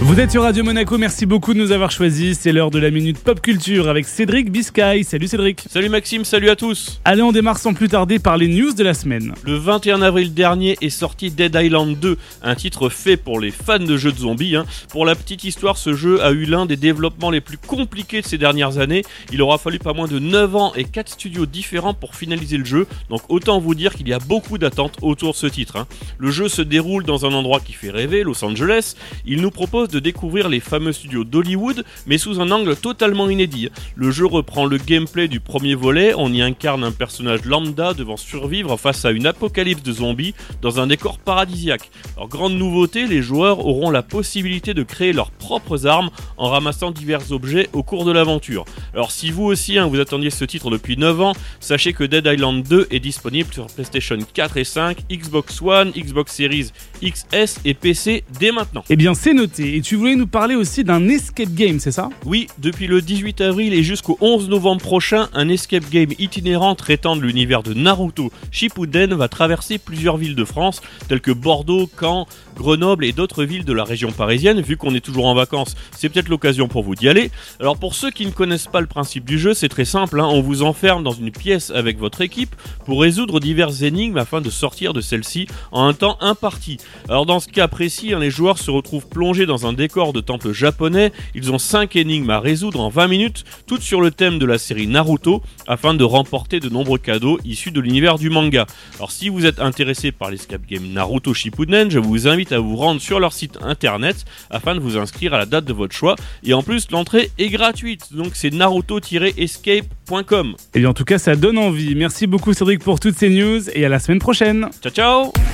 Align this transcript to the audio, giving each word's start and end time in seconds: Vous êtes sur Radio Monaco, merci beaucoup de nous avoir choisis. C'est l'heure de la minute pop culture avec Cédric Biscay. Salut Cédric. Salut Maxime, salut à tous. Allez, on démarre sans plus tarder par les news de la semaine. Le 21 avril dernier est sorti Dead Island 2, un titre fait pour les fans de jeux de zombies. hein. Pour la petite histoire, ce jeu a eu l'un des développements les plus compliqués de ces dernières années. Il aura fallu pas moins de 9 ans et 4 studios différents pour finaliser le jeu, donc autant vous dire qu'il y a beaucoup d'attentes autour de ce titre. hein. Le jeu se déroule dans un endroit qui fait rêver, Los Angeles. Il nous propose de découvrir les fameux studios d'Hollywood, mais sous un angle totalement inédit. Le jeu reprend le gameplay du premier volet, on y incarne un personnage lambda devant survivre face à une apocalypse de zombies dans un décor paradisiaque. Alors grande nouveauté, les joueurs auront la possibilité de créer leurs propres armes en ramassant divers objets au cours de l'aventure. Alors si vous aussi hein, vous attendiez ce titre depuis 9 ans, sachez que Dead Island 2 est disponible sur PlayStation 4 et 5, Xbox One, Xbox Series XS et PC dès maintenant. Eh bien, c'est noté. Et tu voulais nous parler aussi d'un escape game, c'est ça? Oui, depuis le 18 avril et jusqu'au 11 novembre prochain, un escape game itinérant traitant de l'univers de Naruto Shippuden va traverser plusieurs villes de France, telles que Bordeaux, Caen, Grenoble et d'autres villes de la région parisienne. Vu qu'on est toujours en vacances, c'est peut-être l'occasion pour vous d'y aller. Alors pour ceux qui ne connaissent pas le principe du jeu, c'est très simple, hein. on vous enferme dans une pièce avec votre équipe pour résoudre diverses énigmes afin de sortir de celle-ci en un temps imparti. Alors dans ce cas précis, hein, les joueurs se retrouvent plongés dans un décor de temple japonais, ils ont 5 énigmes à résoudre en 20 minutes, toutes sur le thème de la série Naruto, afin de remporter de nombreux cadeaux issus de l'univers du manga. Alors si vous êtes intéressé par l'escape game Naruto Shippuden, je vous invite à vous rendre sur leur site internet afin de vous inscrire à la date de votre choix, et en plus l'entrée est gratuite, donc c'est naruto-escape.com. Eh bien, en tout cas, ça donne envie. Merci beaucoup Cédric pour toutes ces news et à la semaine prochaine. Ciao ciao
Vous 0.00 0.20
êtes 0.20 0.32
sur 0.32 0.42
Radio 0.42 0.62
Monaco, 0.64 0.98
merci 0.98 1.24
beaucoup 1.24 1.54
de 1.54 1.58
nous 1.58 1.72
avoir 1.72 1.90
choisis. 1.90 2.38
C'est 2.40 2.52
l'heure 2.52 2.70
de 2.70 2.78
la 2.78 2.90
minute 2.90 3.18
pop 3.18 3.40
culture 3.40 3.88
avec 3.88 4.04
Cédric 4.06 4.50
Biscay. 4.50 5.02
Salut 5.02 5.28
Cédric. 5.28 5.64
Salut 5.70 5.88
Maxime, 5.88 6.24
salut 6.24 6.50
à 6.50 6.56
tous. 6.56 7.00
Allez, 7.04 7.22
on 7.22 7.32
démarre 7.32 7.58
sans 7.58 7.72
plus 7.74 7.88
tarder 7.88 8.18
par 8.18 8.36
les 8.36 8.48
news 8.48 8.74
de 8.74 8.84
la 8.84 8.92
semaine. 8.92 9.32
Le 9.44 9.54
21 9.56 10.02
avril 10.02 10.34
dernier 10.34 10.76
est 10.82 10.90
sorti 10.90 11.30
Dead 11.30 11.56
Island 11.58 11.98
2, 11.98 12.18
un 12.42 12.54
titre 12.54 12.90
fait 12.90 13.16
pour 13.16 13.40
les 13.40 13.50
fans 13.50 13.78
de 13.78 13.96
jeux 13.96 14.12
de 14.12 14.18
zombies. 14.18 14.56
hein. 14.56 14.66
Pour 14.90 15.06
la 15.06 15.14
petite 15.14 15.42
histoire, 15.44 15.78
ce 15.78 15.94
jeu 15.94 16.22
a 16.22 16.32
eu 16.32 16.44
l'un 16.44 16.66
des 16.66 16.76
développements 16.76 17.30
les 17.30 17.40
plus 17.40 17.56
compliqués 17.58 18.20
de 18.20 18.26
ces 18.26 18.36
dernières 18.38 18.78
années. 18.78 19.02
Il 19.32 19.40
aura 19.40 19.58
fallu 19.58 19.78
pas 19.78 19.94
moins 19.94 20.08
de 20.08 20.18
9 20.18 20.54
ans 20.56 20.72
et 20.74 20.84
4 20.84 21.08
studios 21.08 21.46
différents 21.46 21.94
pour 21.94 22.14
finaliser 22.14 22.58
le 22.58 22.64
jeu, 22.66 22.86
donc 23.08 23.22
autant 23.30 23.58
vous 23.58 23.74
dire 23.74 23.94
qu'il 23.94 24.08
y 24.08 24.12
a 24.12 24.18
beaucoup 24.18 24.58
d'attentes 24.58 24.96
autour 25.02 25.30
de 25.32 25.36
ce 25.36 25.46
titre. 25.46 25.76
hein. 25.76 25.86
Le 26.18 26.30
jeu 26.30 26.48
se 26.48 26.62
déroule 26.62 27.04
dans 27.04 27.24
un 27.24 27.32
endroit 27.32 27.60
qui 27.60 27.72
fait 27.72 27.90
rêver, 27.90 28.22
Los 28.22 28.44
Angeles. 28.44 28.96
Il 29.24 29.40
nous 29.40 29.50
propose 29.50 29.83
de 29.90 30.00
découvrir 30.00 30.48
les 30.48 30.60
fameux 30.60 30.92
studios 30.92 31.24
d'Hollywood, 31.24 31.84
mais 32.06 32.18
sous 32.18 32.40
un 32.40 32.50
angle 32.50 32.76
totalement 32.76 33.28
inédit. 33.28 33.70
Le 33.96 34.10
jeu 34.10 34.26
reprend 34.26 34.66
le 34.66 34.78
gameplay 34.78 35.28
du 35.28 35.40
premier 35.40 35.74
volet, 35.74 36.12
on 36.16 36.32
y 36.32 36.42
incarne 36.42 36.84
un 36.84 36.92
personnage 36.92 37.44
lambda 37.44 37.94
devant 37.94 38.16
survivre 38.16 38.76
face 38.76 39.04
à 39.04 39.10
une 39.10 39.26
apocalypse 39.26 39.82
de 39.82 39.92
zombies 39.92 40.34
dans 40.62 40.80
un 40.80 40.86
décor 40.86 41.18
paradisiaque. 41.18 41.90
Alors 42.16 42.28
grande 42.28 42.54
nouveauté, 42.54 43.06
les 43.06 43.22
joueurs 43.22 43.66
auront 43.66 43.90
la 43.90 44.02
possibilité 44.02 44.74
de 44.74 44.82
créer 44.82 45.12
leurs 45.12 45.30
propres 45.30 45.86
armes 45.86 46.10
en 46.36 46.48
ramassant 46.48 46.90
divers 46.90 47.32
objets 47.32 47.68
au 47.72 47.82
cours 47.82 48.04
de 48.04 48.12
l'aventure. 48.12 48.64
Alors 48.92 49.10
si 49.10 49.30
vous 49.30 49.44
aussi 49.44 49.78
hein, 49.78 49.86
vous 49.86 50.00
attendiez 50.00 50.30
ce 50.30 50.44
titre 50.44 50.70
depuis 50.70 50.96
9 50.96 51.20
ans, 51.20 51.32
sachez 51.60 51.92
que 51.92 52.04
Dead 52.04 52.26
Island 52.26 52.66
2 52.66 52.88
est 52.90 53.00
disponible 53.00 53.52
sur 53.52 53.66
PlayStation 53.66 54.18
4 54.32 54.56
et 54.56 54.64
5, 54.64 54.98
Xbox 55.10 55.60
One, 55.62 55.90
Xbox 55.90 56.32
Series 56.34 56.70
XS 57.02 57.60
et 57.64 57.74
PC 57.74 58.24
dès 58.38 58.52
maintenant. 58.52 58.84
Eh 58.88 58.96
bien, 58.96 59.14
c'est 59.14 59.34
noté. 59.34 59.73
Et 59.76 59.80
tu 59.80 59.96
voulais 59.96 60.14
nous 60.14 60.28
parler 60.28 60.54
aussi 60.54 60.84
d'un 60.84 61.08
escape 61.08 61.52
game, 61.52 61.80
c'est 61.80 61.90
ça? 61.90 62.08
Oui, 62.24 62.46
depuis 62.58 62.86
le 62.86 63.02
18 63.02 63.40
avril 63.40 63.74
et 63.74 63.82
jusqu'au 63.82 64.16
11 64.20 64.48
novembre 64.48 64.80
prochain, 64.80 65.28
un 65.34 65.48
escape 65.48 65.90
game 65.90 66.10
itinérant 66.20 66.76
traitant 66.76 67.16
de 67.16 67.22
l'univers 67.22 67.64
de 67.64 67.74
Naruto 67.74 68.30
Shippuden 68.52 69.14
va 69.14 69.26
traverser 69.26 69.78
plusieurs 69.78 70.16
villes 70.16 70.36
de 70.36 70.44
France, 70.44 70.80
telles 71.08 71.20
que 71.20 71.32
Bordeaux, 71.32 71.90
Caen, 71.98 72.28
Grenoble 72.54 73.04
et 73.04 73.10
d'autres 73.10 73.42
villes 73.42 73.64
de 73.64 73.72
la 73.72 73.82
région 73.82 74.12
parisienne. 74.12 74.60
Vu 74.60 74.76
qu'on 74.76 74.94
est 74.94 75.04
toujours 75.04 75.26
en 75.26 75.34
vacances, 75.34 75.74
c'est 75.90 76.08
peut-être 76.08 76.28
l'occasion 76.28 76.68
pour 76.68 76.84
vous 76.84 76.94
d'y 76.94 77.08
aller. 77.08 77.32
Alors 77.58 77.76
pour 77.76 77.96
ceux 77.96 78.12
qui 78.12 78.26
ne 78.26 78.30
connaissent 78.30 78.68
pas 78.68 78.80
le 78.80 78.86
principe 78.86 79.24
du 79.24 79.40
jeu, 79.40 79.54
c'est 79.54 79.68
très 79.68 79.84
simple, 79.84 80.20
hein. 80.20 80.28
on 80.30 80.40
vous 80.40 80.62
enferme 80.62 81.02
dans 81.02 81.10
une 81.10 81.32
pièce 81.32 81.72
avec 81.72 81.98
votre 81.98 82.20
équipe 82.20 82.54
pour 82.86 83.02
résoudre 83.02 83.40
diverses 83.40 83.82
énigmes 83.82 84.18
afin 84.18 84.40
de 84.40 84.50
sortir 84.50 84.92
de 84.92 85.00
celle-ci 85.00 85.48
en 85.72 85.84
un 85.88 85.94
temps 85.94 86.16
imparti. 86.20 86.76
Alors 87.08 87.26
dans 87.26 87.40
ce 87.40 87.48
cas 87.48 87.66
précis, 87.66 88.14
hein, 88.14 88.20
les 88.20 88.30
joueurs 88.30 88.58
se 88.58 88.70
retrouvent 88.70 89.08
plongés 89.08 89.46
dans 89.46 89.63
un 89.66 89.72
décor 89.72 90.12
de 90.12 90.20
temple 90.20 90.52
japonais, 90.52 91.12
ils 91.34 91.52
ont 91.52 91.58
5 91.58 91.96
énigmes 91.96 92.30
à 92.30 92.40
résoudre 92.40 92.80
en 92.80 92.88
20 92.88 93.08
minutes, 93.08 93.44
toutes 93.66 93.82
sur 93.82 94.00
le 94.00 94.10
thème 94.10 94.38
de 94.38 94.46
la 94.46 94.58
série 94.58 94.86
Naruto, 94.86 95.42
afin 95.66 95.94
de 95.94 96.04
remporter 96.04 96.60
de 96.60 96.68
nombreux 96.68 96.98
cadeaux 96.98 97.38
issus 97.44 97.70
de 97.70 97.80
l'univers 97.80 98.18
du 98.18 98.30
manga. 98.30 98.66
Alors 98.96 99.10
si 99.10 99.28
vous 99.28 99.46
êtes 99.46 99.60
intéressé 99.60 100.12
par 100.12 100.30
l'escape 100.30 100.66
game 100.66 100.86
Naruto 100.92 101.34
Shippuden, 101.34 101.90
je 101.90 101.98
vous 101.98 102.28
invite 102.28 102.52
à 102.52 102.58
vous 102.58 102.76
rendre 102.76 103.00
sur 103.00 103.20
leur 103.20 103.32
site 103.32 103.58
internet 103.62 104.24
afin 104.50 104.74
de 104.74 104.80
vous 104.80 104.96
inscrire 104.96 105.34
à 105.34 105.38
la 105.38 105.46
date 105.46 105.64
de 105.64 105.72
votre 105.72 105.94
choix, 105.94 106.16
et 106.44 106.54
en 106.54 106.62
plus 106.62 106.90
l'entrée 106.90 107.30
est 107.38 107.48
gratuite, 107.48 108.12
donc 108.12 108.32
c'est 108.34 108.52
naruto-escape.com. 108.52 110.54
Eh 110.74 110.80
bien, 110.80 110.88
en 110.88 110.94
tout 110.94 111.04
cas, 111.04 111.18
ça 111.18 111.36
donne 111.36 111.58
envie. 111.58 111.94
Merci 111.94 112.26
beaucoup 112.26 112.52
Cédric 112.52 112.82
pour 112.82 113.00
toutes 113.00 113.16
ces 113.16 113.30
news 113.30 113.60
et 113.72 113.84
à 113.84 113.88
la 113.88 113.98
semaine 113.98 114.18
prochaine. 114.18 114.68
Ciao 114.82 114.92
ciao 114.92 115.53